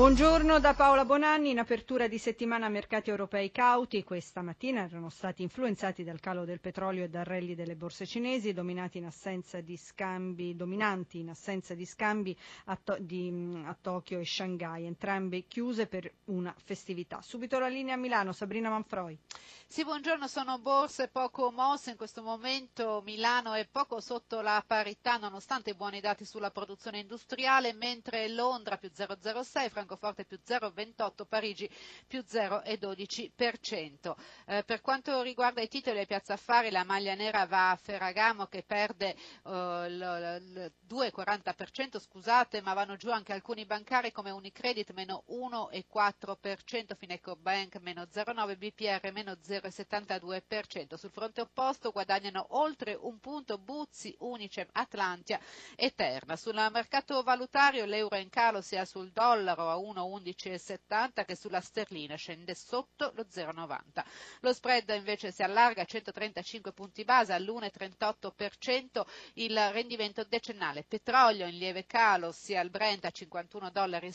[0.00, 1.50] Buongiorno da Paola Bonanni.
[1.50, 6.58] In apertura di settimana mercati europei cauti questa mattina erano stati influenzati dal calo del
[6.58, 11.74] petrolio e dal rally delle borse cinesi, dominati in assenza di scambi, dominanti in assenza
[11.74, 12.34] di scambi
[12.64, 17.20] a, to- di, a Tokyo e Shanghai, entrambe chiuse per una festività.
[17.20, 19.18] Subito la linea a Milano, Sabrina Manfroi.
[19.66, 25.16] Sì, buongiorno, sono borse poco mosse, in questo momento Milano è poco sotto la parità
[25.18, 31.68] nonostante buoni dati sulla produzione industriale, mentre Londra più 0,06, Francoforte più 0,28, Parigi
[32.06, 34.14] più 0,12%.
[34.46, 38.46] Eh, per quanto riguarda i titoli a Piazza Affari, la maglia nera va a Ferragamo
[38.46, 45.24] che perde eh, il 2,40%, scusate, ma vanno giù anche alcuni bancari come Unicredit meno
[45.28, 49.70] 1,4%, Fineco Bank meno 0,9%, BPR meno 0,5%.
[49.70, 50.94] 0,72%.
[50.96, 55.40] Sul fronte opposto guadagnano oltre un punto Buzzi, Unicem, Atlantia
[55.76, 56.36] e Terna.
[56.36, 62.54] Sul mercato valutario l'euro in calo sia sul dollaro a 1,1170 che sulla sterlina scende
[62.54, 64.04] sotto lo 0,90.
[64.40, 69.02] Lo spread invece si allarga a 135 punti base all'1,38%,
[69.34, 74.12] il rendimento decennale petrolio in lieve calo sia il Brent a 51,70 dollari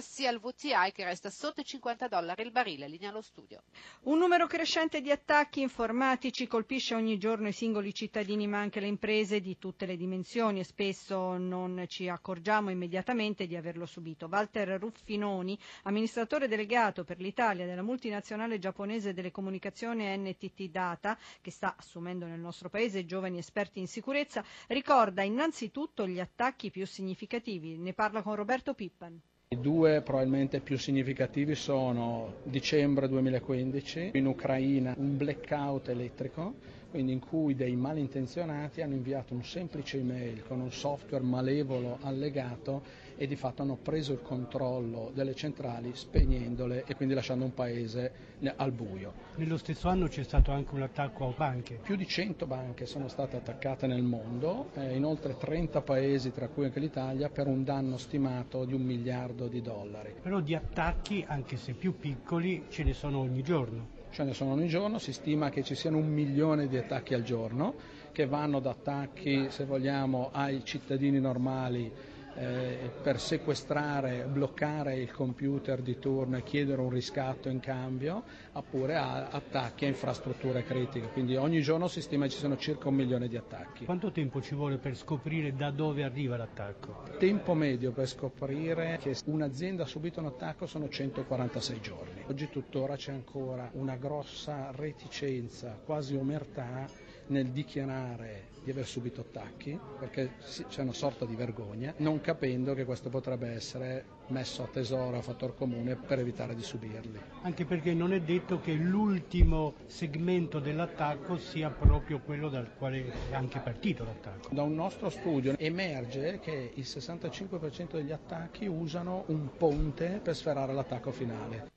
[0.00, 3.62] sia il VTI che resta sotto i 50 dollari il barile, linea allo studio.
[4.02, 8.86] Un numero crescente di attacchi informatici colpisce ogni giorno i singoli cittadini ma anche le
[8.86, 14.26] imprese di tutte le dimensioni e spesso non ci accorgiamo immediatamente di averlo subito.
[14.30, 21.74] Walter Ruffinoni, amministratore delegato per l'Italia della multinazionale giapponese delle comunicazioni NTT Data, che sta
[21.78, 27.78] assumendo nel nostro paese giovani esperti in sicurezza, ricorda innanzitutto gli attacchi più significativi.
[27.78, 29.20] Ne parla con Roberto Pippan.
[29.54, 36.54] I due probabilmente più significativi sono dicembre 2015, in Ucraina un blackout elettrico,
[36.90, 42.82] quindi in cui dei malintenzionati hanno inviato un semplice email con un software malevolo allegato
[43.16, 48.32] e di fatto hanno preso il controllo delle centrali spegnendole e quindi lasciando un paese
[48.56, 49.12] al buio.
[49.36, 51.78] Nello stesso anno c'è stato anche un attacco a banche.
[51.82, 56.48] Più di 100 banche sono state attaccate nel mondo, eh, in oltre 30 paesi, tra
[56.48, 60.14] cui anche l'Italia, per un danno stimato di un miliardo di dollari.
[60.20, 64.52] Però di attacchi, anche se più piccoli, ce ne sono ogni giorno ce ne sono
[64.52, 67.74] ogni giorno, si stima che ci siano un milione di attacchi al giorno,
[68.12, 71.90] che vanno da attacchi, se vogliamo, ai cittadini normali
[72.36, 78.22] eh, per sequestrare, bloccare il computer di turno e chiedere un riscatto in cambio,
[78.52, 81.08] oppure a attacchi a infrastrutture critiche.
[81.08, 83.84] Quindi ogni giorno si stima ci siano circa un milione di attacchi.
[83.84, 87.02] Quanto tempo ci vuole per scoprire da dove arriva l'attacco?
[87.18, 92.22] Tempo medio per scoprire che un'azienda ha subito un attacco sono 146 giorni.
[92.26, 96.86] Oggi tuttora c'è ancora una grossa reticenza, quasi omertà
[97.26, 100.32] nel dichiarare di aver subito attacchi, perché
[100.68, 105.22] c'è una sorta di vergogna, non capendo che questo potrebbe essere messo a tesoro, a
[105.22, 107.20] fattor comune per evitare di subirli.
[107.42, 113.34] Anche perché non è detto che l'ultimo segmento dell'attacco sia proprio quello dal quale è
[113.34, 114.48] anche partito l'attacco.
[114.50, 120.72] Da un nostro studio emerge che il 65% degli attacchi usano un ponte per sferrare
[120.72, 121.72] l'attacco finale.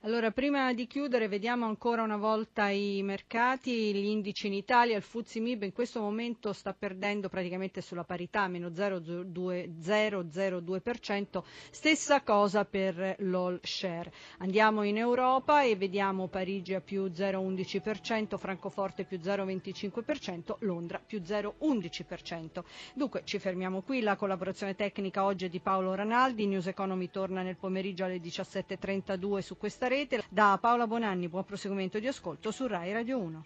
[0.00, 5.02] Allora, prima di chiudere, vediamo ancora una volta i mercati, gli indici in Italia, il
[5.02, 13.16] Fuzzi Mib in questo momento sta perdendo praticamente sulla parità, meno 0,02%, stessa cosa per
[13.20, 14.12] l'all share.
[14.38, 22.62] Andiamo in Europa e vediamo Parigi a più 0,11%, Francoforte più 0,25%, Londra più 0,11%.
[22.94, 27.40] Dunque, ci fermiamo qui, la collaborazione tecnica oggi è di Paolo Ranaldi, News Economy torna
[27.42, 30.22] nel pomeriggio alle 17.32 su questa rete.
[30.28, 33.44] Da Paola Bonanni, buon proseguimento di ascolto su Rai Radio 1.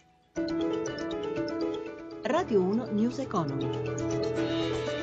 [2.23, 5.00] Radio 1 News Economy.